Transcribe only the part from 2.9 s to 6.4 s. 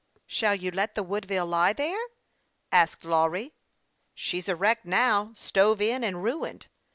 Lawry." She's a wreck now, stove in and